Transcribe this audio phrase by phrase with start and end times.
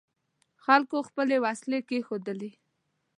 [0.63, 2.51] خلکو خپلې وسلې کېښودلې.